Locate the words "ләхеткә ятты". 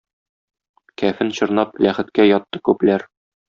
1.87-2.67